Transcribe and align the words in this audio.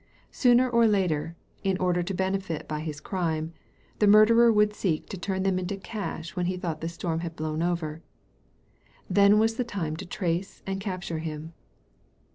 Sooner 0.31 0.67
or 0.67 0.87
later, 0.87 1.35
in 1.63 1.77
order 1.77 2.01
to 2.01 2.13
benefit 2.15 2.67
by 2.67 2.79
his 2.79 2.99
crime, 2.99 3.53
the 3.99 4.07
murderer 4.07 4.51
would 4.51 4.73
seek 4.73 5.07
to 5.09 5.15
turn 5.15 5.43
them 5.43 5.59
into 5.59 5.77
cash 5.77 6.35
when 6.35 6.47
he 6.47 6.57
thought 6.57 6.81
the 6.81 6.89
storm 6.89 7.19
had 7.19 7.35
blown 7.35 7.61
oven 7.61 8.01
Then 9.11 9.37
was 9.37 9.57
the 9.57 9.63
time 9.63 9.95
to 9.97 10.05
trace 10.07 10.63
and 10.65 10.79
capture 10.81 11.19
him. 11.19 11.53